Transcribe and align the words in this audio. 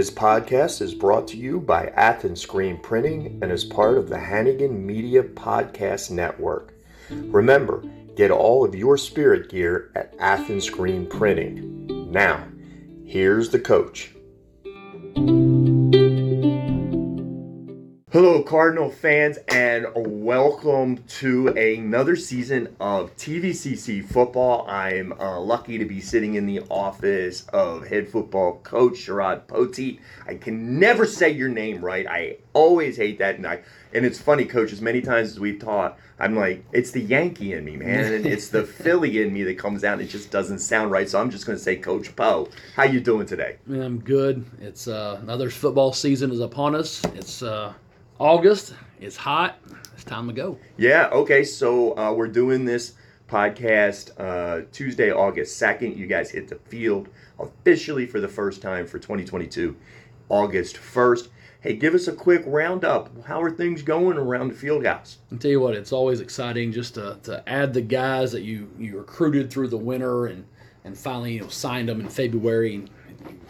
This 0.00 0.10
podcast 0.10 0.80
is 0.80 0.94
brought 0.94 1.28
to 1.28 1.36
you 1.36 1.60
by 1.60 1.88
Athens 1.88 2.40
Screen 2.40 2.78
Printing 2.78 3.38
and 3.42 3.52
is 3.52 3.66
part 3.66 3.98
of 3.98 4.08
the 4.08 4.18
Hannigan 4.18 4.86
Media 4.86 5.22
Podcast 5.22 6.10
Network. 6.10 6.72
Remember, 7.10 7.84
get 8.16 8.30
all 8.30 8.64
of 8.64 8.74
your 8.74 8.96
spirit 8.96 9.50
gear 9.50 9.90
at 9.94 10.14
Athens 10.18 10.64
Screen 10.64 11.06
Printing. 11.06 12.10
Now, 12.10 12.42
here's 13.04 13.50
the 13.50 13.58
coach. 13.58 14.14
Hello, 18.12 18.42
Cardinal 18.42 18.90
fans, 18.90 19.38
and 19.46 19.86
welcome 19.94 20.96
to 21.06 21.46
another 21.50 22.16
season 22.16 22.74
of 22.80 23.14
TVCC 23.16 24.04
football. 24.04 24.66
I'm 24.68 25.12
uh, 25.12 25.38
lucky 25.38 25.78
to 25.78 25.84
be 25.84 26.00
sitting 26.00 26.34
in 26.34 26.44
the 26.44 26.58
office 26.70 27.46
of 27.52 27.86
head 27.86 28.08
football 28.08 28.58
coach 28.64 28.98
Sherard 28.98 29.46
Poteete. 29.46 30.00
I 30.26 30.34
can 30.34 30.80
never 30.80 31.06
say 31.06 31.30
your 31.30 31.50
name 31.50 31.84
right. 31.84 32.04
I 32.04 32.38
always 32.52 32.96
hate 32.96 33.20
that, 33.20 33.36
and 33.36 33.46
I 33.46 33.60
and 33.94 34.04
it's 34.04 34.20
funny, 34.20 34.44
coach. 34.44 34.72
As 34.72 34.82
many 34.82 35.02
times 35.02 35.30
as 35.30 35.38
we've 35.38 35.60
taught, 35.60 35.96
I'm 36.18 36.34
like, 36.34 36.64
it's 36.72 36.90
the 36.90 37.02
Yankee 37.02 37.52
in 37.52 37.64
me, 37.64 37.76
man, 37.76 38.12
and 38.12 38.26
it's 38.26 38.48
the 38.48 38.64
Philly 38.82 39.22
in 39.22 39.32
me 39.32 39.44
that 39.44 39.56
comes 39.56 39.84
out. 39.84 40.00
And 40.00 40.02
it 40.02 40.10
just 40.10 40.32
doesn't 40.32 40.58
sound 40.58 40.90
right, 40.90 41.08
so 41.08 41.20
I'm 41.20 41.30
just 41.30 41.46
going 41.46 41.56
to 41.56 41.62
say, 41.62 41.76
Coach 41.76 42.16
Poe. 42.16 42.48
How 42.74 42.82
you 42.82 42.98
doing 42.98 43.26
today? 43.26 43.58
Man, 43.66 43.82
I'm 43.82 44.00
good. 44.00 44.44
It's 44.60 44.88
uh, 44.88 45.20
another 45.22 45.48
football 45.48 45.92
season 45.92 46.32
is 46.32 46.40
upon 46.40 46.74
us. 46.74 47.04
It's 47.14 47.44
uh, 47.44 47.72
August. 48.20 48.74
It's 49.00 49.16
hot. 49.16 49.58
It's 49.94 50.04
time 50.04 50.28
to 50.28 50.34
go. 50.34 50.58
Yeah. 50.76 51.08
Okay. 51.10 51.42
So 51.42 51.96
uh, 51.96 52.12
we're 52.12 52.28
doing 52.28 52.66
this 52.66 52.92
podcast 53.26 54.10
uh, 54.20 54.66
Tuesday, 54.72 55.10
August 55.10 55.56
second. 55.56 55.96
You 55.96 56.06
guys 56.06 56.30
hit 56.30 56.46
the 56.46 56.56
field 56.56 57.08
officially 57.38 58.06
for 58.06 58.20
the 58.20 58.28
first 58.28 58.60
time 58.60 58.86
for 58.86 58.98
2022, 58.98 59.74
August 60.28 60.76
first. 60.76 61.30
Hey, 61.62 61.74
give 61.74 61.94
us 61.94 62.08
a 62.08 62.12
quick 62.12 62.42
roundup. 62.46 63.24
How 63.24 63.42
are 63.42 63.50
things 63.50 63.82
going 63.82 64.18
around 64.18 64.48
the 64.48 64.54
field 64.54 64.84
house? 64.84 65.18
I'll 65.32 65.38
tell 65.38 65.50
you 65.50 65.60
what, 65.60 65.74
it's 65.74 65.92
always 65.92 66.20
exciting 66.20 66.72
just 66.72 66.94
to, 66.94 67.18
to 67.24 67.46
add 67.48 67.72
the 67.74 67.82
guys 67.82 68.32
that 68.32 68.42
you, 68.42 68.70
you 68.78 68.98
recruited 68.98 69.50
through 69.50 69.68
the 69.68 69.78
winter 69.78 70.26
and, 70.26 70.44
and 70.84 70.96
finally 70.96 71.34
you 71.34 71.40
know 71.40 71.48
signed 71.48 71.88
them 71.88 72.00
in 72.00 72.08
February. 72.08 72.76
And 72.76 72.90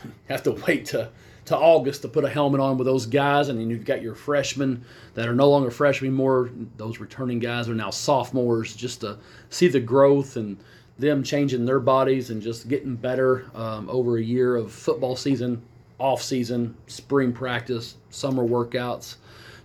you 0.04 0.10
have 0.28 0.42
to 0.44 0.52
wait 0.66 0.86
to 0.86 1.10
to 1.50 1.56
August 1.56 2.02
to 2.02 2.08
put 2.08 2.24
a 2.24 2.28
helmet 2.28 2.60
on 2.60 2.78
with 2.78 2.86
those 2.86 3.06
guys, 3.06 3.48
and 3.48 3.60
then 3.60 3.68
you've 3.70 3.84
got 3.84 4.02
your 4.02 4.14
freshmen 4.14 4.84
that 5.14 5.28
are 5.28 5.34
no 5.34 5.50
longer 5.50 5.70
freshmen 5.70 6.08
anymore. 6.08 6.50
Those 6.76 6.98
returning 6.98 7.38
guys 7.40 7.68
are 7.68 7.74
now 7.74 7.90
sophomores. 7.90 8.74
Just 8.74 9.02
to 9.02 9.18
see 9.50 9.68
the 9.68 9.80
growth 9.80 10.36
and 10.36 10.56
them 10.98 11.22
changing 11.22 11.64
their 11.64 11.80
bodies 11.80 12.30
and 12.30 12.40
just 12.40 12.68
getting 12.68 12.94
better 12.94 13.50
um, 13.54 13.90
over 13.90 14.16
a 14.16 14.22
year 14.22 14.54
of 14.54 14.70
football 14.70 15.16
season, 15.16 15.62
off 15.98 16.22
season, 16.22 16.76
spring 16.86 17.32
practice, 17.32 17.96
summer 18.10 18.44
workouts, 18.44 19.16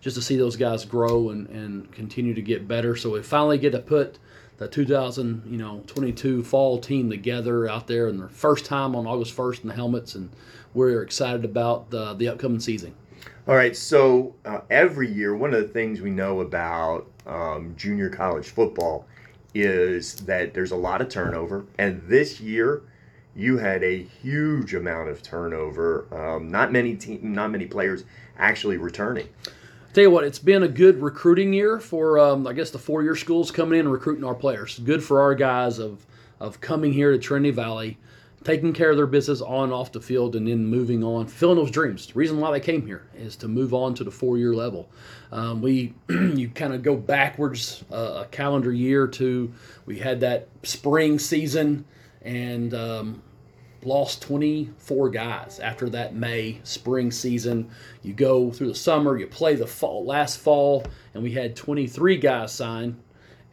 just 0.02 0.16
to 0.16 0.22
see 0.22 0.38
those 0.38 0.56
guys 0.56 0.86
grow 0.86 1.30
and, 1.30 1.48
and 1.50 1.92
continue 1.92 2.34
to 2.34 2.42
get 2.42 2.68
better. 2.68 2.96
So 2.96 3.12
we 3.12 3.22
finally 3.22 3.58
get 3.58 3.72
to 3.72 3.80
put 3.80 4.18
the 4.58 4.68
2000 4.68 5.44
you 5.46 5.58
know 5.58 5.84
22 5.88 6.44
fall 6.44 6.80
team 6.80 7.10
together 7.10 7.68
out 7.68 7.88
there 7.88 8.08
and 8.08 8.20
the 8.20 8.30
first 8.30 8.66
time 8.66 8.96
on 8.96 9.06
August 9.06 9.36
1st 9.36 9.64
in 9.64 9.68
the 9.70 9.76
helmets 9.76 10.16
and 10.16 10.30
we're 10.76 11.02
excited 11.02 11.46
about 11.46 11.90
the, 11.90 12.14
the 12.14 12.28
upcoming 12.28 12.60
season. 12.60 12.94
All 13.48 13.56
right, 13.56 13.76
so 13.76 14.36
uh, 14.44 14.62
every 14.70 15.10
year, 15.12 15.36
one 15.36 15.54
of 15.54 15.62
the 15.62 15.68
things 15.68 16.02
we 16.02 16.12
know 16.12 16.42
about 16.42 17.10
um, 17.26 17.74
junior 17.78 18.10
college 18.10 18.48
football 18.50 19.08
is 19.54 20.16
that 20.26 20.54
there's 20.54 20.72
a 20.72 20.76
lot 20.76 21.02
of 21.02 21.10
turnover, 21.10 21.66
and 21.80 22.02
this 22.08 22.42
year 22.42 22.82
you 23.36 23.58
had 23.58 23.84
a 23.84 24.04
huge 24.04 24.74
amount 24.74 25.10
of 25.10 25.22
turnover. 25.22 26.08
Um, 26.12 26.50
not 26.50 26.72
many 26.72 26.96
team, 26.96 27.34
not 27.34 27.52
many 27.52 27.66
players 27.66 28.04
actually 28.38 28.78
returning. 28.78 29.28
Tell 29.96 30.02
you 30.02 30.12
what, 30.12 30.26
it's 30.26 30.40
been 30.40 30.64
a 30.64 30.68
good 30.68 31.02
recruiting 31.02 31.54
year 31.54 31.80
for 31.80 32.20
um, 32.20 32.46
I 32.46 32.52
guess 32.52 32.70
the 32.70 32.78
four-year 32.78 33.16
schools 33.16 33.50
coming 33.50 33.80
in 33.80 33.86
and 33.86 33.94
recruiting 33.94 34.26
our 34.26 34.36
players. 34.36 34.78
Good 34.80 35.02
for 35.02 35.22
our 35.22 35.34
guys 35.34 35.80
of 35.80 36.06
of 36.42 36.60
coming 36.60 36.92
here 36.92 37.14
to 37.14 37.18
Trinity 37.18 37.52
Valley 37.52 37.98
taking 38.44 38.74
care 38.74 38.92
of 38.92 38.98
their 38.98 39.08
business 39.08 39.40
on 39.40 39.64
and 39.64 39.74
off 39.74 39.94
the 39.94 40.02
field 40.02 40.36
and 40.36 40.50
then 40.50 40.66
moving 40.68 41.02
on, 41.02 41.28
filling 41.28 41.56
those 41.56 41.72
dreams. 41.72 42.08
The 42.08 42.14
reason 42.14 42.42
why 42.42 42.52
they 42.52 42.60
came 42.60 42.86
here 42.86 43.08
is 43.16 43.38
to 43.38 43.48
move 43.48 43.74
on 43.74 43.94
to 43.94 44.04
the 44.04 44.12
four 44.12 44.38
year 44.38 44.54
level. 44.54 44.90
Um, 45.32 45.62
we, 45.62 45.94
you 46.10 46.50
kind 46.50 46.74
of 46.74 46.84
go 46.84 46.98
backwards 46.98 47.86
uh, 47.90 48.24
a 48.24 48.28
calendar 48.32 48.74
year 48.74 49.08
to, 49.08 49.54
we 49.86 49.98
had 49.98 50.20
that 50.20 50.50
spring 50.64 51.20
season 51.20 51.86
and 52.22 52.74
um, 52.74 53.24
lost 53.86 54.22
24 54.22 55.10
guys 55.10 55.60
after 55.60 55.90
that 55.90 56.16
May 56.16 56.60
spring 56.64 57.12
season. 57.12 57.70
You 58.04 58.14
go 58.14 58.52
through 58.52 58.68
the 58.68 58.76
summer, 58.76 59.18
you 59.18 59.28
play 59.28 59.56
the 59.56 59.68
fall, 59.68 60.06
last 60.06 60.40
fall, 60.40 60.86
and 61.14 61.24
we 61.24 61.32
had 61.32 61.56
23 61.56 62.18
guys 62.18 62.52
signed 62.52 63.02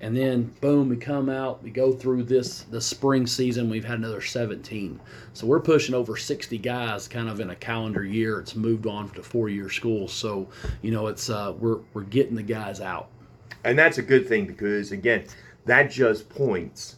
and 0.01 0.17
then 0.17 0.53
boom 0.61 0.89
we 0.89 0.97
come 0.97 1.29
out 1.29 1.63
we 1.63 1.71
go 1.71 1.93
through 1.93 2.25
this 2.25 2.63
the 2.65 2.81
spring 2.81 3.25
season 3.25 3.71
we've 3.71 3.85
had 3.85 3.99
another 3.99 4.21
17 4.21 4.99
so 5.35 5.47
we're 5.47 5.61
pushing 5.61 5.95
over 5.95 6.17
60 6.17 6.59
guys 6.59 7.09
kind 7.09 7.29
of 7.29 7.41
in 7.41 7.51
a 7.51 7.57
calendar 7.57 8.05
year. 8.05 8.41
It's 8.41 8.55
moved 8.55 8.87
on 8.87 9.09
to 9.11 9.23
four 9.23 9.49
year 9.49 9.71
school. 9.71 10.09
So 10.09 10.49
you 10.83 10.91
know 10.91 11.07
it's 11.07 11.31
uh, 11.31 11.55
we're 11.59 11.79
we're 11.95 12.03
getting 12.03 12.35
the 12.35 12.43
guys 12.43 12.81
out. 12.81 13.09
And 13.65 13.79
that's 13.79 13.99
a 13.99 14.03
good 14.03 14.29
thing 14.29 14.47
because 14.47 14.93
again 14.93 15.25
that 15.65 15.91
just 15.91 16.29
points 16.29 16.97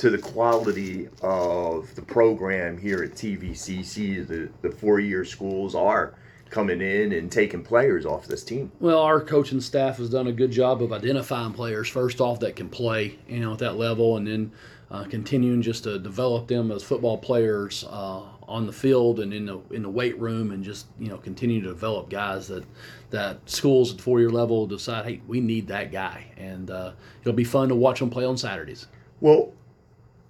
to 0.00 0.08
the 0.08 0.18
quality 0.18 1.10
of 1.20 1.94
the 1.94 2.00
program 2.00 2.78
here 2.78 3.02
at 3.02 3.10
tvcc 3.10 4.26
the, 4.26 4.48
the 4.62 4.74
four 4.74 4.98
year 4.98 5.26
schools 5.26 5.74
are 5.74 6.14
coming 6.48 6.80
in 6.80 7.12
and 7.12 7.30
taking 7.30 7.62
players 7.62 8.04
off 8.04 8.26
this 8.26 8.42
team. 8.42 8.72
Well, 8.80 9.00
our 9.00 9.20
coaching 9.20 9.60
staff 9.60 9.98
has 9.98 10.10
done 10.10 10.26
a 10.26 10.32
good 10.32 10.50
job 10.50 10.82
of 10.82 10.92
identifying 10.92 11.52
players 11.52 11.88
first 11.88 12.20
off 12.20 12.40
that 12.40 12.56
can 12.56 12.68
play, 12.68 13.18
you 13.28 13.40
know, 13.40 13.52
at 13.52 13.60
that 13.60 13.76
level, 13.76 14.16
and 14.16 14.26
then 14.26 14.52
uh, 14.90 15.04
continuing 15.04 15.62
just 15.62 15.84
to 15.84 15.98
develop 15.98 16.48
them 16.48 16.72
as 16.72 16.82
football 16.82 17.16
players 17.16 17.84
uh, 17.88 18.22
on 18.48 18.66
the 18.66 18.72
field 18.72 19.20
and 19.20 19.32
in 19.32 19.46
the 19.46 19.60
in 19.70 19.82
the 19.82 19.88
weight 19.88 20.18
room, 20.18 20.50
and 20.50 20.64
just 20.64 20.86
you 20.98 21.08
know 21.08 21.18
continue 21.18 21.60
to 21.60 21.68
develop 21.68 22.10
guys 22.10 22.48
that 22.48 22.64
that 23.10 23.38
schools 23.48 23.94
at 23.94 24.00
four 24.00 24.18
year 24.18 24.30
level 24.30 24.66
decide, 24.66 25.04
hey, 25.04 25.20
we 25.28 25.40
need 25.40 25.68
that 25.68 25.92
guy, 25.92 26.26
and 26.36 26.70
uh, 26.70 26.92
it'll 27.20 27.32
be 27.32 27.44
fun 27.44 27.68
to 27.68 27.76
watch 27.76 28.00
them 28.00 28.10
play 28.10 28.24
on 28.24 28.36
Saturdays. 28.36 28.88
Well, 29.20 29.52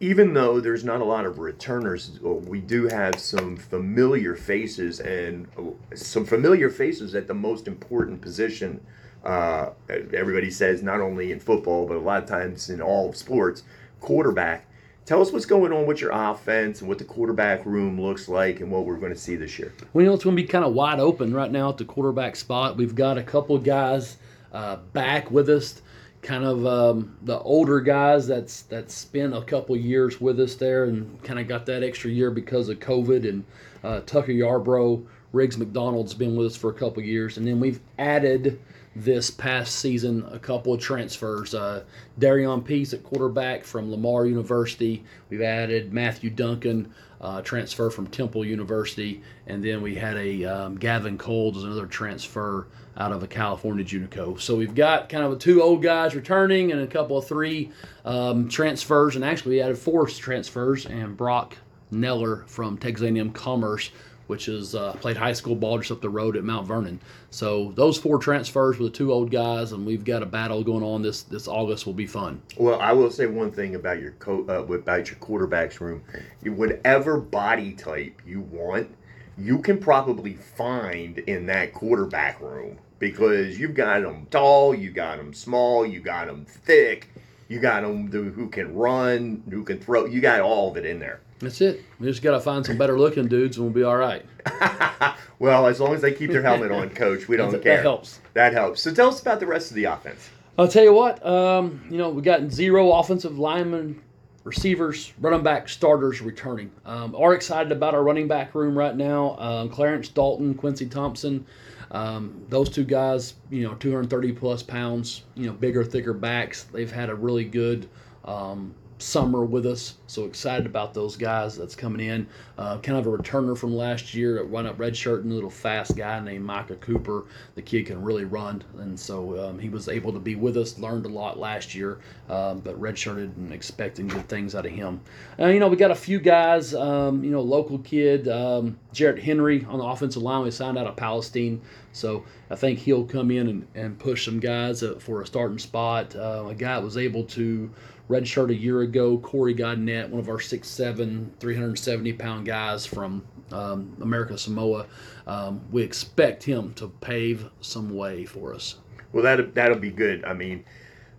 even 0.00 0.33
though 0.33 0.61
there's 0.61 0.83
not 0.83 1.03
a 1.03 1.05
lot 1.05 1.27
of 1.27 1.38
returners, 1.38 2.19
uh, 2.25 2.28
we 2.31 2.61
do 2.61 2.88
have 2.88 3.21
some 3.21 3.55
familiar 3.56 4.34
faces 4.34 4.99
and 5.00 5.47
uh, 5.59 5.94
some 5.94 6.25
familiar 6.25 6.71
faces 6.71 7.15
at 7.15 7.27
the 7.27 7.34
most 7.34 7.69
important 7.69 8.21
position. 8.22 8.81
Uh, 9.22 9.71
everybody 10.15 10.50
says 10.50 10.83
not 10.83 11.03
only 11.03 11.31
in 11.31 11.38
football, 11.38 11.87
but 11.87 11.99
a 11.99 12.00
lot 12.00 12.22
of 12.22 12.28
times 12.28 12.71
in 12.71 12.81
all 12.81 13.12
sports, 13.12 13.62
quarterback. 14.00 14.66
Tell 15.05 15.21
us 15.21 15.33
what's 15.33 15.44
going 15.44 15.72
on 15.72 15.87
with 15.87 16.00
your 16.00 16.12
offense 16.12 16.81
and 16.81 16.88
what 16.88 16.99
the 16.99 17.05
quarterback 17.05 17.67
room 17.67 18.00
looks 18.00 18.28
like 18.28 18.61
and 18.61 18.71
what 18.71 18.87
we're 18.87 18.97
going 18.97 19.12
to 19.12 19.19
see 19.19 19.37
this 19.37 19.59
year. 19.59 19.75
Well, 19.93 20.03
you 20.03 20.09
know, 20.09 20.15
it's 20.15 20.25
going 20.25 20.37
to 20.37 20.43
be 20.43 20.49
kind 20.49 20.65
of 20.65 20.72
wide 20.72 21.00
open 21.00 21.34
right 21.34 21.50
now 21.50 21.69
at 21.69 21.77
the 21.77 21.84
quarterback 21.84 22.37
spot. 22.37 22.77
We've 22.77 22.94
got 22.94 23.19
a 23.19 23.22
couple 23.22 23.59
guys 23.59 24.17
uh, 24.53 24.77
back 24.93 25.31
with 25.31 25.50
us 25.50 25.82
kind 26.22 26.44
of 26.44 26.66
um, 26.66 27.16
the 27.22 27.38
older 27.41 27.81
guys 27.81 28.26
that's 28.26 28.62
that 28.62 28.91
spent 28.91 29.34
a 29.34 29.42
couple 29.42 29.76
years 29.76 30.20
with 30.20 30.38
us 30.41 30.54
there 30.54 30.84
and 30.84 31.22
kind 31.22 31.38
of 31.38 31.48
got 31.48 31.66
that 31.66 31.82
extra 31.82 32.10
year 32.10 32.31
because 32.31 32.69
of 32.69 32.78
COVID 32.78 33.28
and 33.28 33.44
uh, 33.82 34.00
Tucker 34.00 34.32
Yarbrough, 34.32 35.06
Riggs 35.32 35.56
McDonald's 35.56 36.12
been 36.12 36.36
with 36.36 36.48
us 36.48 36.56
for 36.56 36.70
a 36.70 36.75
couple 36.75 37.03
years, 37.03 37.38
and 37.38 37.47
then 37.47 37.60
we've 37.60 37.81
added 37.98 38.60
this 38.97 39.31
past 39.31 39.77
season 39.77 40.27
a 40.33 40.39
couple 40.39 40.75
of 40.75 40.81
transfers. 40.81 41.55
Uh, 41.55 41.84
Darion 42.19 42.65
Peace 42.65 42.93
at 42.93 43.05
quarterback 43.05 43.65
from 43.65 43.91
Lamar 43.91 44.27
University. 44.27 45.05
We've 45.29 45.43
added 45.43 45.93
Matthew 45.93 46.31
Duncan, 46.31 46.93
uh, 47.20 47.43
transfer 47.43 47.91
from 47.91 48.09
Temple 48.09 48.44
University, 48.44 49.23
and 49.47 49.62
then 49.62 49.82
we 49.82 49.94
had 49.94 50.17
a 50.17 50.44
um, 50.44 50.76
Gavin 50.76 51.19
Coles 51.19 51.56
as 51.59 51.64
another 51.64 51.87
transfer 51.87 52.67
out 52.97 53.12
of 53.12 53.23
a 53.23 53.26
California 53.26 53.85
Junico. 53.85 54.37
So 54.41 54.56
we've 54.56 54.75
got 54.75 55.09
kind 55.09 55.25
of 55.25 55.38
two 55.38 55.62
old 55.62 55.82
guys 55.82 56.14
returning 56.14 56.73
and 56.73 56.81
a 56.81 56.87
couple 56.87 57.17
of 57.17 57.26
three 57.26 57.70
um, 58.05 58.49
transfers, 58.49 59.17
and 59.17 59.25
actually 59.25 59.56
we 59.56 59.61
added 59.61 59.79
four 59.79 60.06
transfers 60.06 60.87
and 60.87 61.17
Brock 61.17 61.56
Neller 61.93 62.47
from 62.49 62.76
Texas 62.79 63.06
A&M 63.06 63.31
Commerce 63.32 63.91
which 64.31 64.49
is 64.49 64.77
uh, 64.77 64.93
played 64.94 65.17
high 65.17 65.32
school 65.32 65.56
ball 65.56 65.77
just 65.79 65.91
up 65.91 66.00
the 66.00 66.09
road 66.09 66.37
at 66.37 66.44
Mount 66.44 66.65
Vernon. 66.67 67.00
So 67.31 67.73
those 67.73 67.99
four 67.99 68.19
transfers 68.19 68.79
with 68.79 68.93
the 68.93 68.97
two 68.97 69.12
old 69.12 69.32
guys, 69.32 69.73
and 69.73 69.85
we've 69.85 70.05
got 70.05 70.23
a 70.23 70.27
battle 70.27 70.62
going 70.62 70.85
on 70.85 71.03
this 71.03 71.25
this 71.25 71.49
August 71.49 71.85
will 71.85 71.94
be 71.94 72.06
fun. 72.06 72.41
Well, 72.56 72.81
I 72.81 72.93
will 72.93 73.11
say 73.11 73.27
one 73.27 73.50
thing 73.50 73.75
about 73.75 74.00
your 74.00 74.12
co- 74.12 74.47
uh, 74.49 74.73
about 74.73 75.11
your 75.11 75.19
quarterbacks 75.19 75.81
room, 75.81 76.03
whatever 76.44 77.19
body 77.19 77.73
type 77.73 78.23
you 78.25 78.41
want, 78.41 78.88
you 79.37 79.59
can 79.59 79.79
probably 79.79 80.35
find 80.35 81.19
in 81.19 81.47
that 81.47 81.75
quarterback 81.75 82.41
room 82.41 82.79
because 83.00 83.59
you've 83.59 83.75
got 83.75 84.03
them 84.03 84.29
tall, 84.31 84.73
you 84.73 84.93
got 84.93 85.19
them 85.19 85.35
small, 85.35 85.85
you 85.85 85.99
got 85.99 86.29
them 86.29 86.44
thick, 86.44 87.09
you 87.50 87.61
got 87.61 87.82
them 87.82 88.11
who 88.11 88.49
can 88.49 88.75
run, 88.75 89.43
who 89.50 89.62
can 89.64 89.79
throw. 89.79 90.06
You 90.06 90.23
got 90.23 90.41
all 90.41 90.70
of 90.70 90.79
it 90.79 90.87
in 90.87 90.99
there. 90.99 91.20
That's 91.41 91.61
it. 91.61 91.85
We 91.99 92.06
just 92.06 92.23
got 92.23 92.32
to 92.32 92.41
find 92.41 92.64
some 92.64 92.79
better 92.79 92.99
looking 92.99 93.29
dudes 93.29 93.58
and 93.58 93.67
we'll 93.67 93.75
be 93.75 93.82
all 93.82 93.97
right. 93.97 94.25
Well, 95.41 95.67
as 95.69 95.81
long 95.81 95.94
as 95.94 96.02
they 96.02 96.12
keep 96.12 96.31
their 96.31 96.43
helmet 96.43 96.70
on, 96.70 96.91
coach, 96.91 97.26
we 97.26 97.38
don't 97.38 97.50
that, 97.50 97.62
care. 97.62 97.76
That 97.76 97.82
helps. 97.82 98.20
That 98.35 98.52
helps. 98.52 98.82
So 98.82 98.93
tell 98.93 99.08
us 99.08 99.23
about 99.23 99.41
the 99.41 99.47
rest 99.47 99.70
of 99.70 99.75
the 99.75 99.85
offense. 99.85 100.29
I'll 100.58 100.69
tell 100.69 100.85
you 100.85 100.93
what. 100.93 101.25
Um, 101.25 101.82
you 101.91 101.97
know, 101.97 102.11
we 102.11 102.20
got 102.20 102.50
zero 102.50 102.93
offensive 102.93 103.38
linemen, 103.38 104.02
receivers, 104.44 105.12
running 105.20 105.42
back, 105.42 105.69
starters 105.69 106.20
returning. 106.20 106.70
Um, 106.84 107.14
are 107.14 107.34
excited 107.34 107.72
about 107.72 107.94
our 107.94 108.02
running 108.02 108.28
back 108.28 108.54
room 108.54 108.76
right 108.76 108.96
now. 108.96 109.37
Um, 109.38 109.69
Clarence 109.69 110.08
Dalton, 110.08 110.54
Quincy 110.54 110.87
Thompson. 110.87 111.46
Um, 111.90 112.44
those 112.48 112.70
two 112.70 112.84
guys, 112.84 113.34
you 113.50 113.64
know, 113.64 113.75
230 113.75 114.32
plus 114.32 114.62
pounds, 114.62 115.22
you 115.34 115.46
know, 115.46 115.52
bigger, 115.52 115.84
thicker 115.84 116.14
backs. 116.14 116.64
They've 116.64 116.90
had 116.90 117.10
a 117.10 117.14
really 117.14 117.44
good 117.44 117.88
um, 118.25 118.75
summer 119.02 119.44
with 119.44 119.67
us. 119.67 119.94
So 120.06 120.25
excited 120.25 120.67
about 120.67 120.94
those 120.94 121.17
guys 121.17 121.56
that's 121.56 121.75
coming 121.75 122.06
in. 122.06 122.26
Uh, 122.58 122.79
kind 122.79 122.99
of 122.99 123.06
a 123.06 123.11
returner 123.11 123.56
from 123.56 123.75
last 123.75 124.14
year, 124.14 124.41
a 124.41 124.44
run 124.44 124.67
up 124.67 124.79
red 124.79 124.97
shirt 124.97 125.23
and 125.23 125.32
a 125.32 125.35
little 125.35 125.50
fast 125.50 125.97
guy 125.97 126.20
named 126.20 126.44
Micah 126.44 126.76
Cooper. 126.76 127.26
The 127.55 127.62
kid 127.62 127.87
can 127.87 128.02
really 128.02 128.25
run, 128.25 128.62
and 128.79 128.99
so 128.99 129.49
um, 129.49 129.58
he 129.58 129.69
was 129.69 129.88
able 129.88 130.12
to 130.12 130.19
be 130.19 130.35
with 130.35 130.56
us. 130.56 130.79
Learned 130.79 131.06
a 131.06 131.08
lot 131.08 131.38
last 131.38 131.75
year, 131.75 132.00
um, 132.29 132.61
but 132.61 132.81
redshirted 132.81 133.37
and 133.37 133.52
expecting 133.52 134.08
good 134.08 134.29
things 134.29 134.55
out 134.55 134.67
of 134.67 134.73
him. 134.73 135.00
Uh, 135.38 135.47
you 135.47 135.61
know, 135.61 135.69
we 135.69 135.76
got 135.76 135.91
a 135.91 135.97
few 135.97 136.19
guys. 136.19 136.75
Um, 136.75 137.25
you 137.25 137.31
know, 137.31 137.41
local 137.41 137.79
kid 137.79 138.29
um, 138.29 138.79
Jarrett 138.93 139.23
Henry 139.23 139.64
on 139.69 139.79
the 139.79 139.85
offensive 139.85 140.23
line. 140.23 140.43
We 140.43 140.50
signed 140.50 140.79
out 140.79 140.87
of 140.87 140.97
Palestine. 140.97 141.61
So 141.92 142.25
I 142.50 142.56
think 142.56 142.78
he'll 142.78 143.04
come 143.04 143.31
in 143.31 143.48
and, 143.48 143.66
and 143.75 143.98
push 143.98 144.25
some 144.25 144.40
guys 144.40 144.82
uh, 144.82 144.96
for 144.98 145.22
a 145.22 145.26
starting 145.26 145.58
spot. 145.58 146.14
Uh, 146.14 146.46
a 146.48 146.54
guy 146.54 146.75
that 146.75 146.82
was 146.82 146.96
able 146.96 147.25
to 147.25 147.70
redshirt 148.08 148.50
a 148.50 148.54
year 148.54 148.82
ago, 148.82 149.19
Corey 149.19 149.54
Godnett, 149.54 150.08
one 150.08 150.20
of 150.20 150.28
our 150.28 150.38
6'7", 150.38 151.31
370 151.38 152.12
pound 152.14 152.46
guys 152.46 152.87
from 152.87 153.25
um, 153.52 153.96
America 154.00 154.37
Samoa. 154.37 154.87
Um, 155.26 155.60
we 155.70 155.82
expect 155.82 156.42
him 156.42 156.75
to 156.75 156.88
pave 157.00 157.48
some 157.60 157.94
way 157.94 158.25
for 158.25 158.54
us. 158.54 158.76
Well, 159.12 159.22
that 159.25 159.54
that'll 159.54 159.78
be 159.78 159.90
good. 159.90 160.25
I 160.25 160.34
mean, 160.34 160.64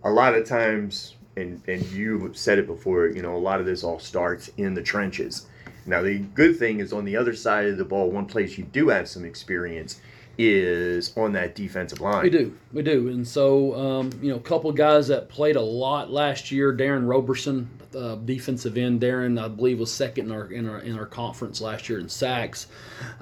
a 0.04 0.10
lot 0.10 0.34
of 0.34 0.46
times, 0.46 1.16
and 1.36 1.62
and 1.68 1.82
you 1.86 2.30
said 2.34 2.58
it 2.58 2.66
before. 2.66 3.08
You 3.08 3.22
know, 3.22 3.36
a 3.36 3.38
lot 3.38 3.60
of 3.60 3.66
this 3.66 3.84
all 3.84 3.98
starts 3.98 4.50
in 4.56 4.74
the 4.74 4.82
trenches. 4.82 5.46
Now, 5.84 6.00
the 6.00 6.18
good 6.18 6.58
thing 6.58 6.80
is 6.80 6.92
on 6.92 7.04
the 7.04 7.16
other 7.16 7.34
side 7.34 7.66
of 7.66 7.76
the 7.76 7.84
ball, 7.84 8.10
one 8.10 8.26
place 8.26 8.56
you 8.56 8.64
do 8.64 8.88
have 8.88 9.08
some 9.08 9.24
experience 9.24 10.00
is 10.38 11.16
on 11.16 11.32
that 11.32 11.54
defensive 11.54 12.00
line. 12.00 12.22
We 12.22 12.30
do, 12.30 12.56
we 12.72 12.82
do, 12.82 13.08
and 13.08 13.26
so 13.26 13.74
um, 13.74 14.10
you 14.20 14.30
know, 14.30 14.36
a 14.36 14.40
couple 14.40 14.72
guys 14.72 15.08
that 15.08 15.28
played 15.28 15.56
a 15.56 15.60
lot 15.60 16.10
last 16.10 16.50
year. 16.50 16.74
Darren 16.76 17.08
Roberson, 17.08 17.68
uh, 17.94 18.16
defensive 18.16 18.76
end. 18.76 19.00
Darren, 19.00 19.42
I 19.42 19.48
believe, 19.48 19.80
was 19.80 19.92
second 19.92 20.26
in 20.26 20.32
our 20.32 20.46
in 20.46 20.68
our 20.68 20.78
in 20.80 20.98
our 20.98 21.06
conference 21.06 21.60
last 21.60 21.88
year 21.88 21.98
in 21.98 22.08
sacks. 22.08 22.66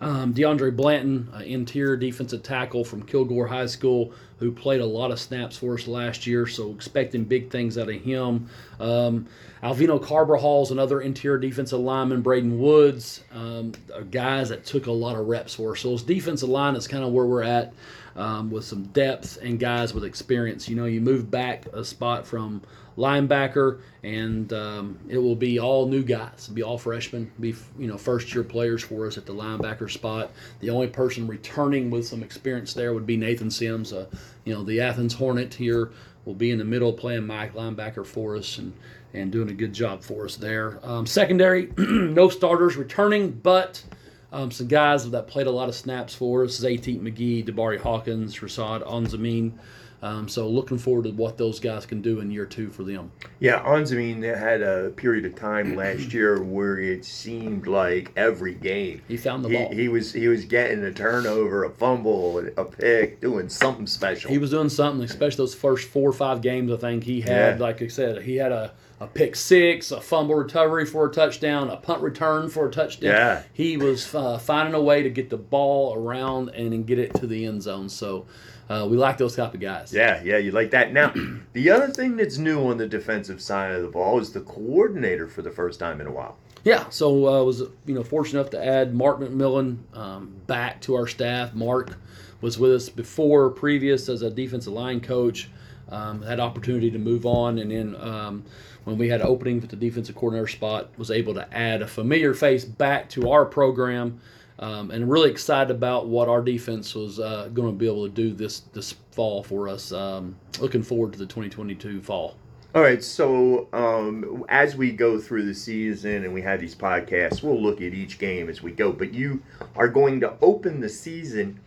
Um, 0.01 0.35
DeAndre 0.35 0.75
Blanton, 0.75 1.29
uh, 1.35 1.39
interior 1.39 1.97
defensive 1.97 2.43
tackle 2.43 2.85
from 2.85 3.03
Kilgore 3.03 3.47
High 3.47 3.67
School, 3.67 4.13
who 4.39 4.53
played 4.53 4.81
a 4.81 4.87
lot 4.87 5.11
of 5.11 5.21
snaps 5.21 5.57
for 5.57 5.75
us 5.75 5.87
last 5.87 6.27
year. 6.27 6.47
So 6.47 6.71
expecting 6.73 7.25
big 7.25 7.51
things 7.51 7.77
out 7.77 7.89
of 7.89 8.01
him. 8.01 8.49
Um, 8.79 9.27
Alvino 9.63 10.03
Carbajal's 10.03 10.71
another 10.71 11.03
interior 11.03 11.39
defensive 11.39 11.81
lineman. 11.81 12.23
Braden 12.23 12.59
Woods, 12.59 13.23
um, 13.33 13.73
guys 14.11 14.49
that 14.49 14.65
took 14.65 14.87
a 14.87 14.93
lot 14.93 15.17
of 15.17 15.27
reps 15.27 15.55
for 15.55 15.73
us. 15.73 15.81
So 15.81 15.91
his 15.91 16.03
defensive 16.03 16.49
line 16.49 16.77
is 16.77 16.89
kind 16.89 17.05
of 17.05 17.13
where 17.13 17.27
we're 17.27 17.43
at 17.43 17.75
um, 18.21 18.51
with 18.51 18.65
some 18.65 18.85
depth 18.89 19.39
and 19.43 19.59
guys 19.59 19.95
with 19.95 20.05
experience. 20.05 20.69
You 20.69 20.77
know, 20.77 20.85
you 20.85 21.01
move 21.01 21.31
back 21.31 21.67
a 21.73 21.83
spot 21.83 22.27
from 22.27 22.61
linebacker, 22.99 23.81
and 24.03 24.53
um, 24.53 24.99
it 25.09 25.17
will 25.17 25.35
be 25.35 25.59
all 25.59 25.89
new 25.89 26.03
guys, 26.03 26.49
be 26.49 26.63
all 26.63 26.77
freshmen, 26.77 27.33
be 27.41 27.55
you 27.79 27.87
know 27.87 27.97
first 27.97 28.35
year 28.35 28.45
players 28.45 28.85
for 28.85 29.07
us 29.07 29.17
at 29.17 29.25
the 29.25 29.35
linebacker 29.35 29.91
spot. 29.91 30.31
The 30.61 30.69
only 30.69 30.89
person 30.89 31.27
returning 31.27 31.91
with 31.91 32.07
some 32.07 32.23
experience 32.23 32.75
there 32.75 32.93
would 32.93 33.07
be 33.07 33.17
Nathan 33.17 33.51
Sims. 33.51 33.93
Uh, 33.93 34.07
you 34.45 34.53
know, 34.53 34.63
the 34.63 34.81
Athens 34.83 35.15
Hornet 35.15 35.55
here 35.55 35.91
will 36.27 36.35
be 36.35 36.51
in 36.51 36.59
the 36.59 36.65
middle 36.65 36.93
playing 36.93 37.27
Mike 37.27 37.55
linebacker 37.55 38.05
for 38.05 38.37
us 38.37 38.59
and 38.59 38.75
and 39.15 39.33
doing 39.33 39.49
a 39.49 39.55
good 39.55 39.73
job 39.73 40.03
for 40.03 40.27
us 40.27 40.37
there. 40.37 40.79
Um, 40.83 41.07
secondary, 41.07 41.73
no 41.79 42.29
starters 42.29 42.77
returning, 42.77 43.33
but 43.33 43.83
um, 44.33 44.51
some 44.51 44.67
guys 44.69 45.09
that 45.11 45.27
played 45.27 45.47
a 45.47 45.51
lot 45.51 45.69
of 45.69 45.75
snaps 45.75 46.15
for 46.15 46.45
us: 46.45 46.61
Zayteek 46.61 47.01
McGee, 47.01 47.45
Debari 47.47 47.79
Hawkins, 47.79 48.37
Rasad 48.39 48.87
Onzamin. 48.87 49.53
Um, 50.03 50.29
so 50.29 50.49
looking 50.49 50.79
forward 50.79 51.05
to 51.05 51.11
what 51.11 51.37
those 51.37 51.61
guys 51.61 51.85
can 51.85 52.01
do 52.01 52.21
in 52.21 52.31
year 52.31 52.47
two 52.47 52.71
for 52.71 52.85
them. 52.85 53.13
Yeah, 53.39 53.63
Onzamin 53.63 54.23
had 54.39 54.63
a 54.63 54.91
period 54.91 55.27
of 55.27 55.35
time 55.35 55.77
last 55.77 56.13
year 56.15 56.43
where 56.43 56.79
it 56.79 57.05
seemed 57.05 57.67
like 57.67 58.11
every 58.17 58.55
game 58.55 59.03
he 59.09 59.17
found 59.19 59.45
the 59.45 59.51
he, 59.51 59.57
ball. 59.57 59.73
he 59.73 59.89
was 59.89 60.13
he 60.13 60.29
was 60.29 60.45
getting 60.47 60.83
a 60.85 60.93
turnover, 60.93 61.65
a 61.65 61.71
fumble, 61.71 62.39
a 62.57 62.65
pick, 62.65 63.21
doing 63.21 63.49
something 63.51 63.87
special. 63.87 64.31
He 64.31 64.39
was 64.39 64.51
doing 64.51 64.71
something, 64.71 65.05
especially 65.05 65.37
those 65.37 65.55
first 65.55 65.89
four 65.89 66.09
or 66.09 66.13
five 66.15 66.41
games. 66.41 66.73
I 66.73 66.77
think 66.77 67.05
he 67.05 67.21
had, 67.21 67.59
Yeah. 67.59 67.63
like 67.65 67.83
I 67.83 67.89
said, 67.89 68.23
he 68.23 68.37
had 68.37 68.53
a, 68.53 68.73
a 69.01 69.07
pick 69.07 69.37
six, 69.37 69.91
a 69.93 70.01
fumble 70.01 70.35
recovery 70.35 70.87
for 70.87 71.07
a 71.07 71.13
touchdown, 71.13 71.69
a 71.69 71.77
punt 71.77 72.03
return 72.03 72.49
for 72.49 72.69
a 72.69 72.71
touchdown. 72.71 73.11
Yeah. 73.13 73.43
He 73.53 73.77
was 73.77 74.15
uh, 74.15 74.39
finding 74.39 74.75
a 74.75 74.81
way 74.81 75.03
to 75.03 75.11
get 75.11 75.29
the 75.31 75.37
ball 75.37 75.95
around 75.95 76.51
and 76.51 76.73
then 76.73 76.85
get 76.85 76.99
it 76.99 77.13
to 77.17 77.27
the 77.27 77.45
end 77.45 77.63
zone. 77.63 77.89
So 77.89 78.27
uh, 78.71 78.87
we 78.87 78.97
like 78.97 79.19
those 79.19 79.35
type 79.35 79.53
of 79.53 79.59
guys. 79.59 79.93
Yeah, 79.93 80.23
yeah, 80.23 80.39
you 80.39 80.53
like 80.53 80.71
that. 80.71 80.93
Now, 80.93 81.13
the 81.53 81.71
other 81.71 81.89
thing 81.89 82.17
that's 82.17 82.39
new 82.39 82.69
on 82.69 82.79
the 82.79 82.87
defensive 82.87 83.43
side 83.43 83.75
of 83.75 83.83
the 83.83 83.89
ball 83.89 84.21
is 84.21 84.33
the 84.33 84.43
coordinator 84.43 85.27
for 85.27 85.43
the 85.43 85.51
first 85.51 85.81
time 85.81 86.01
in 86.01 86.07
a 86.07 86.13
while. 86.13 86.37
Yeah, 86.63 86.89
so 86.89 87.27
I 87.27 87.39
uh, 87.39 87.43
was 87.43 87.61
you 87.85 87.95
know 87.95 88.05
fortunate 88.05 88.41
enough 88.41 88.51
to 88.53 88.65
add 88.65 88.95
Mark 88.95 89.19
McMillan 89.19 89.79
um, 89.95 90.33
back 90.47 90.81
to 90.83 90.95
our 90.95 91.09
staff. 91.09 91.53
Mark 91.53 91.99
was 92.43 92.61
with 92.61 92.73
us 92.73 92.89
before, 92.89 93.51
previous 93.51 94.09
as 94.09 94.23
a 94.23 94.31
defensive 94.31 94.73
line 94.73 95.01
coach. 95.01 95.51
Um, 95.89 96.23
had 96.23 96.39
opportunity 96.39 96.89
to 96.93 96.99
move 97.01 97.27
on, 97.27 97.59
and 97.59 97.73
then 97.73 97.97
um, 97.97 98.45
when 98.85 98.97
we 98.97 99.09
had 99.09 99.21
an 99.21 99.27
opening 99.27 99.61
for 99.61 99.67
the 99.67 99.75
defensive 99.75 100.15
coordinator 100.15 100.47
spot, 100.47 100.97
was 100.97 101.11
able 101.11 101.35
to 101.35 101.53
add 101.53 101.83
a 101.83 101.89
familiar 101.89 102.33
face 102.33 102.65
back 102.65 103.09
to 103.11 103.31
our 103.31 103.45
program, 103.45 104.21
um, 104.61 104.91
and 104.91 105.11
really 105.11 105.31
excited 105.31 105.71
about 105.71 106.07
what 106.07 106.29
our 106.29 106.43
defense 106.43 106.95
was 106.95 107.19
uh, 107.19 107.49
going 107.53 107.73
to 107.73 107.77
be 107.77 107.87
able 107.87 108.07
to 108.07 108.15
do 108.15 108.33
this 108.33 108.61
this 108.73 108.95
fall 109.11 109.43
for 109.43 109.69
us. 109.69 109.91
Um, 109.91 110.37
looking 110.61 110.83
forward 110.83 111.13
to 111.15 111.19
the 111.19 111.27
2022 111.27 112.03
fall. 112.03 112.37
All 112.73 112.83
right, 112.83 113.03
so 113.03 113.67
um, 113.73 114.45
as 114.49 114.77
we 114.77 114.93
go 114.93 115.19
through 115.19 115.45
the 115.45 115.55
season 115.55 116.25
and 116.25 116.33
we 116.33 116.41
have 116.43 116.61
these 116.61 116.77
podcasts, 116.77 117.43
we'll 117.43 117.61
look 117.61 117.81
at 117.81 117.95
each 117.95 118.21
game 118.21 118.49
as 118.49 118.63
we 118.63 118.71
go. 118.71 118.93
But 118.93 119.13
you 119.13 119.43
are 119.75 119.89
going 119.89 120.21
to 120.21 120.35
open 120.41 120.79
the 120.79 120.89
season 120.89 121.59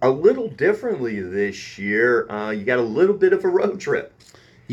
a 0.00 0.10
little 0.10 0.48
differently 0.48 1.20
this 1.20 1.78
year. 1.78 2.28
Uh, 2.28 2.50
you 2.50 2.64
got 2.64 2.80
a 2.80 2.82
little 2.82 3.14
bit 3.14 3.32
of 3.32 3.44
a 3.44 3.48
road 3.48 3.78
trip. 3.78 4.12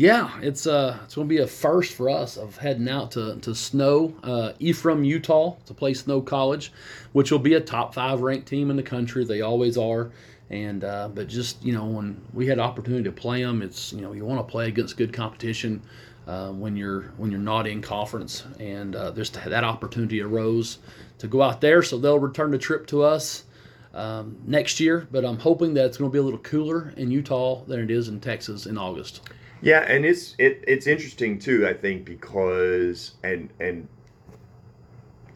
Yeah, 0.00 0.30
it's 0.40 0.66
uh 0.66 0.98
it's 1.04 1.14
gonna 1.14 1.28
be 1.28 1.40
a 1.40 1.46
first 1.46 1.92
for 1.92 2.08
us 2.08 2.38
of 2.38 2.56
heading 2.56 2.88
out 2.88 3.10
to 3.10 3.36
to 3.40 3.54
Snow, 3.54 4.14
uh, 4.22 4.54
Ephraim, 4.58 5.04
Utah, 5.04 5.56
to 5.66 5.74
play 5.74 5.92
Snow 5.92 6.22
College, 6.22 6.72
which 7.12 7.30
will 7.30 7.38
be 7.38 7.52
a 7.52 7.60
top 7.60 7.92
five 7.92 8.22
ranked 8.22 8.48
team 8.48 8.70
in 8.70 8.76
the 8.76 8.82
country. 8.82 9.26
They 9.26 9.42
always 9.42 9.76
are. 9.76 10.10
And 10.48 10.84
uh, 10.84 11.08
but 11.08 11.28
just 11.28 11.62
you 11.62 11.74
know 11.74 11.84
when 11.84 12.18
we 12.32 12.46
had 12.46 12.58
opportunity 12.58 13.04
to 13.04 13.12
play 13.12 13.42
them, 13.42 13.60
it's 13.60 13.92
you 13.92 14.00
know 14.00 14.14
you 14.14 14.24
want 14.24 14.40
to 14.40 14.50
play 14.50 14.68
against 14.68 14.96
good 14.96 15.12
competition 15.12 15.82
uh, 16.26 16.48
when 16.48 16.78
you're 16.78 17.12
when 17.18 17.30
you're 17.30 17.38
not 17.38 17.66
in 17.66 17.82
conference, 17.82 18.44
and 18.58 18.96
uh, 18.96 19.10
there's 19.10 19.28
that 19.28 19.64
opportunity 19.64 20.22
arose 20.22 20.78
to 21.18 21.26
go 21.26 21.42
out 21.42 21.60
there. 21.60 21.82
So 21.82 21.98
they'll 21.98 22.18
return 22.18 22.52
the 22.52 22.58
trip 22.58 22.86
to 22.86 23.02
us 23.02 23.44
um, 23.92 24.38
next 24.46 24.80
year. 24.80 25.06
But 25.10 25.26
I'm 25.26 25.38
hoping 25.38 25.74
that 25.74 25.84
it's 25.84 25.98
going 25.98 26.10
to 26.10 26.12
be 26.12 26.20
a 26.20 26.22
little 26.22 26.38
cooler 26.38 26.94
in 26.96 27.10
Utah 27.10 27.64
than 27.66 27.80
it 27.80 27.90
is 27.90 28.08
in 28.08 28.18
Texas 28.18 28.64
in 28.64 28.78
August. 28.78 29.20
Yeah, 29.62 29.80
and 29.80 30.04
it's 30.04 30.34
it, 30.38 30.64
it's 30.66 30.86
interesting 30.86 31.38
too. 31.38 31.66
I 31.66 31.74
think 31.74 32.04
because 32.04 33.12
and 33.22 33.50
and 33.60 33.88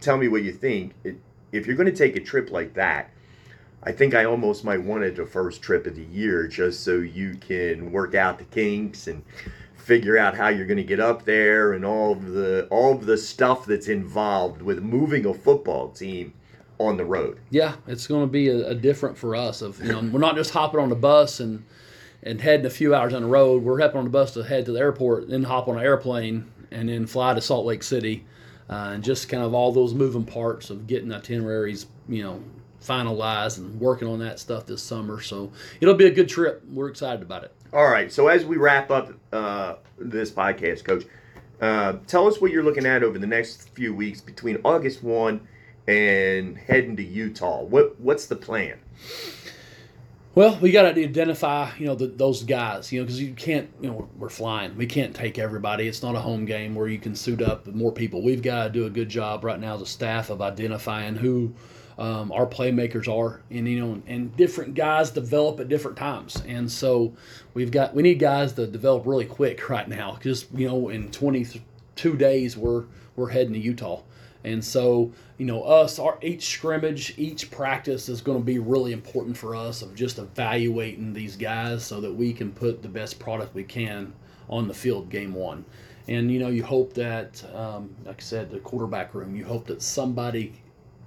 tell 0.00 0.16
me 0.16 0.28
what 0.28 0.43
you 0.43 0.52
think. 0.52 0.95
It, 1.04 1.16
if 1.52 1.66
you're 1.66 1.76
going 1.76 1.90
to 1.90 1.97
take 1.97 2.16
a 2.16 2.21
trip 2.21 2.50
like 2.50 2.75
that, 2.75 3.11
I 3.83 3.93
think 3.93 4.14
I 4.14 4.25
almost 4.25 4.64
might 4.64 4.83
want 4.83 5.04
it 5.04 5.16
the 5.16 5.26
first 5.26 5.62
trip 5.62 5.87
of 5.87 5.95
the 5.95 6.04
year 6.04 6.49
just 6.49 6.83
so 6.83 6.97
you 6.97 7.37
can 7.37 7.93
work 7.93 8.14
out 8.14 8.38
the 8.38 8.45
kinks 8.45 9.07
and 9.07 9.23
figure 9.76 10.16
out 10.16 10.35
how 10.35 10.49
you're 10.49 10.66
going 10.66 10.78
to 10.78 10.83
get 10.83 11.00
up 11.00 11.25
there 11.25 11.75
and 11.75 11.85
all 11.85 12.14
the 12.14 12.66
all 12.71 12.97
the 12.97 13.19
stuff 13.19 13.66
that's 13.66 13.88
involved 13.88 14.62
with 14.62 14.81
moving 14.81 15.26
a 15.26 15.35
football 15.35 15.90
team 15.90 16.33
on 16.78 16.97
the 16.97 17.04
road. 17.04 17.38
Yeah, 17.50 17.76
it's 17.87 18.07
going 18.07 18.23
to 18.23 18.31
be 18.31 18.49
a, 18.49 18.69
a 18.69 18.75
different 18.75 19.16
for 19.16 19.37
us. 19.37 19.61
Of 19.61 19.81
you 19.85 19.93
know, 19.93 20.00
we're 20.00 20.19
not 20.19 20.37
just 20.37 20.50
hopping 20.50 20.81
on 20.81 20.88
the 20.88 20.97
bus 20.97 21.40
and 21.40 21.64
and 22.25 22.40
heading 22.40 22.66
a 22.66 22.71
few 22.71 22.95
hours 22.95 23.14
on 23.14 23.23
the 23.23 23.28
road. 23.28 23.62
We're 23.62 23.81
hopping 23.81 23.99
on 23.99 24.04
the 24.04 24.11
bus 24.11 24.33
to 24.35 24.43
head 24.43 24.66
to 24.66 24.73
the 24.73 24.81
airport, 24.81 25.28
then 25.28 25.45
hop 25.45 25.69
on 25.69 25.78
an 25.78 25.85
airplane, 25.85 26.50
and 26.71 26.88
then 26.88 27.07
fly 27.07 27.35
to 27.35 27.40
Salt 27.40 27.66
Lake 27.66 27.83
City, 27.83 28.25
uh, 28.69 28.93
and 28.95 29.04
just 29.04 29.28
kind 29.28 29.43
of 29.43 29.54
all 29.54 29.73
those 29.73 29.95
moving 29.95 30.25
parts 30.25 30.71
of 30.71 30.87
getting 30.87 31.12
itineraries, 31.12 31.87
you 32.09 32.23
know, 32.23 32.43
finalized 32.83 33.59
and 33.59 33.78
working 33.81 34.09
on 34.09 34.19
that 34.19 34.38
stuff 34.40 34.66
this 34.66 34.83
summer. 34.83 35.21
So 35.21 35.52
it'll 35.81 35.95
be 35.95 36.07
a 36.07 36.11
good 36.11 36.28
trip. 36.28 36.62
We're 36.69 36.88
excited 36.88 37.23
about 37.23 37.45
it. 37.45 37.52
All 37.73 37.88
right. 37.88 38.12
So 38.12 38.28
as 38.28 38.45
we 38.45 38.57
wrap 38.57 38.90
up 38.90 39.12
uh, 39.33 39.76
this 39.99 40.31
podcast, 40.31 40.85
Coach, 40.85 41.04
uh, 41.61 41.95
tell 42.07 42.26
us 42.26 42.40
what 42.40 42.50
you're 42.50 42.62
looking 42.62 42.87
at 42.87 43.02
over 43.02 43.19
the 43.19 43.26
next 43.26 43.69
few 43.71 43.95
weeks 43.95 44.21
between 44.21 44.59
August 44.64 45.02
one 45.02 45.47
and 45.87 46.57
heading 46.57 46.97
to 46.97 47.02
Utah. 47.02 47.62
What 47.62 48.00
what's 48.00 48.26
the 48.26 48.37
plan? 48.37 48.78
Well, 50.35 50.59
we 50.61 50.73
got 50.73 50.93
to 50.93 51.05
identify, 51.05 51.71
you 51.79 51.87
know, 51.87 51.95
the, 51.95 52.09
those 52.09 52.43
guys, 52.43 52.91
you 52.91 52.99
know, 52.99 53.05
because 53.05 53.21
you 53.21 53.35
can't, 53.35 53.71
you 53.81 53.88
know, 53.88 54.09
we're 54.19 54.29
flying. 54.29 54.76
We 54.76 54.87
can't 54.87 55.14
take 55.14 55.38
everybody. 55.38 55.87
It's 55.87 56.03
not 56.03 56.17
a 56.17 56.21
home 56.21 56.45
game 56.45 56.75
where 56.75 56.88
you 56.88 56.99
can 56.99 57.14
suit 57.14 57.41
up 57.41 57.69
more 57.69 57.93
people. 57.93 58.21
We've 58.21 58.43
got 58.43 58.64
to 58.64 58.71
do 58.71 58.87
a 58.87 58.91
good 58.91 59.09
job 59.09 59.45
right 59.45 59.61
now 59.61 59.76
as 59.76 59.83
a 59.83 59.87
staff 59.87 60.31
of 60.31 60.43
identifying 60.43 61.14
who 61.14 61.55
um, 61.99 62.33
our 62.33 62.47
playmakers 62.47 63.07
are, 63.07 63.43
and 63.50 63.69
you 63.69 63.79
know, 63.79 64.03
and 64.09 64.37
different 64.37 64.75
guys 64.75 65.11
develop 65.11 65.61
at 65.61 65.69
different 65.69 65.97
times. 65.97 66.43
And 66.49 66.71
so 66.71 67.14
we've 67.55 67.71
got 67.71 67.95
we 67.95 68.03
need 68.03 68.19
guys 68.19 68.55
to 68.55 68.67
develop 68.67 69.07
really 69.07 69.26
quick 69.26 69.69
right 69.71 69.88
now. 69.88 70.19
Just 70.21 70.53
you 70.53 70.67
know, 70.67 70.88
in 70.88 71.12
22 71.12 72.17
days 72.17 72.57
we're 72.57 72.87
we're 73.14 73.31
heading 73.31 73.53
to 73.53 73.61
Utah. 73.61 74.03
And 74.45 74.63
so, 74.63 75.11
you 75.39 75.47
know, 75.47 75.63
us, 75.63 75.99
our 75.99 76.19
each 76.23 76.45
scrimmage, 76.45 77.15
each 77.17 77.51
practice 77.51 78.11
is 78.11 78.21
going 78.21 78.39
to 78.39 78.45
be 78.45 78.59
really 78.59 78.93
important 78.93 79.37
for 79.37 79.57
us 79.57 79.81
of 79.81 79.95
just 79.95 80.19
evaluating 80.19 81.15
these 81.15 81.37
guys 81.37 81.83
so 81.85 82.01
that 82.03 82.13
we 82.13 82.33
can 82.33 82.53
put 82.53 82.83
the 82.83 82.89
best 82.89 83.19
product 83.19 83.55
we 83.55 83.65
can 83.65 84.13
on 84.49 84.69
the 84.69 84.75
field 84.75 85.09
game 85.09 85.35
one. 85.35 85.65
And 86.09 86.31
you 86.31 86.39
know, 86.39 86.49
you 86.49 86.63
hope 86.63 86.93
that, 86.95 87.43
um, 87.55 87.95
like 88.05 88.21
I 88.21 88.23
said, 88.23 88.51
the 88.51 88.59
quarterback 88.59 89.15
room, 89.15 89.35
you 89.35 89.47
hope 89.47 89.67
that 89.69 89.81
somebody, 89.81 90.53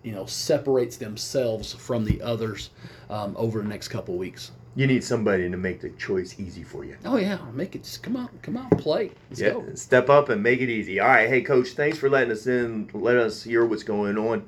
you 0.01 0.11
know, 0.11 0.25
separates 0.25 0.97
themselves 0.97 1.73
from 1.73 2.03
the 2.03 2.19
others 2.23 2.71
um, 3.11 3.35
over 3.37 3.61
the 3.61 3.67
next 3.67 3.89
couple 3.89 4.17
weeks. 4.17 4.51
You 4.77 4.85
need 4.85 5.03
somebody 5.03 5.49
to 5.49 5.57
make 5.57 5.81
the 5.81 5.89
choice 5.89 6.39
easy 6.39 6.61
for 6.61 6.85
you. 6.85 6.97
Oh 7.03 7.17
yeah, 7.17 7.39
make 7.51 7.73
it 7.73 7.83
just 7.83 8.03
come 8.03 8.15
out, 8.15 8.29
come 8.43 8.55
out, 8.55 8.69
and 8.69 8.79
play. 8.79 9.09
Let's 9.31 9.41
yeah, 9.41 9.53
go. 9.53 9.73
step 9.73 10.07
up 10.07 10.29
and 10.29 10.43
make 10.43 10.61
it 10.61 10.69
easy. 10.69 10.99
All 10.99 11.07
right, 11.07 11.27
hey 11.27 11.41
coach, 11.41 11.69
thanks 11.69 11.97
for 11.97 12.11
letting 12.11 12.31
us 12.31 12.45
in. 12.45 12.87
Let 12.93 13.17
us 13.17 13.41
hear 13.41 13.65
what's 13.65 13.81
going 13.81 14.19
on 14.19 14.47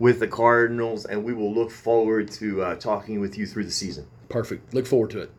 with 0.00 0.18
the 0.18 0.26
Cardinals, 0.26 1.04
and 1.04 1.22
we 1.22 1.32
will 1.32 1.54
look 1.54 1.70
forward 1.70 2.28
to 2.32 2.60
uh, 2.60 2.74
talking 2.74 3.20
with 3.20 3.38
you 3.38 3.46
through 3.46 3.66
the 3.66 3.70
season. 3.70 4.08
Perfect. 4.28 4.74
Look 4.74 4.84
forward 4.84 5.10
to 5.10 5.20
it. 5.20 5.30